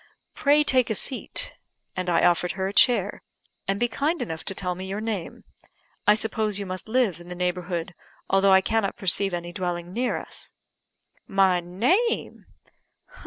"Pray 0.33 0.63
take 0.63 0.89
a 0.89 0.95
seat," 0.95 1.59
and 1.95 2.09
I 2.09 2.25
offered 2.25 2.53
her 2.53 2.67
a 2.67 2.73
chair, 2.73 3.21
"and 3.67 3.79
be 3.79 3.87
kind 3.87 4.19
enough 4.19 4.43
to 4.45 4.55
tell 4.55 4.73
me 4.73 4.87
your 4.87 4.99
name. 4.99 5.43
I 6.07 6.15
suppose 6.15 6.57
you 6.57 6.65
must 6.65 6.89
live 6.89 7.21
in 7.21 7.27
the 7.29 7.35
neighbourhood, 7.35 7.93
although 8.27 8.49
I 8.51 8.61
cannot 8.61 8.97
perceive 8.97 9.31
any 9.31 9.53
dwelling 9.53 9.93
near 9.93 10.17
us." 10.17 10.53
"My 11.27 11.59
name! 11.59 12.47